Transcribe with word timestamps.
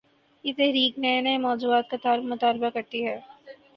یہ 0.45 0.53
'تحریک‘ 0.55 0.93
نئے 1.03 1.17
نئے 1.25 1.35
مو 1.43 1.51
ضوعات 1.61 1.85
کا 1.91 2.11
مطالبہ 2.31 2.69
کر 2.75 2.83
تی 2.91 2.99
ہے۔ 3.07 3.17